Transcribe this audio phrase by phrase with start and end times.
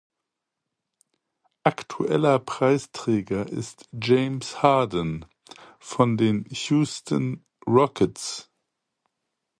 [1.63, 5.25] Aktueller Preisträger ist James Harden
[5.77, 8.49] von den Houston Rockets.